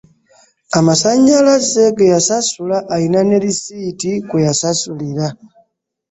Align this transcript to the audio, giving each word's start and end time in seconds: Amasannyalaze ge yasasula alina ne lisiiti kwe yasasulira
Amasannyalaze 0.79 1.83
ge 1.97 2.05
yasasula 2.13 2.77
alina 2.93 3.21
ne 3.25 3.37
lisiiti 3.43 4.11
kwe 4.27 4.39
yasasulira 4.47 5.25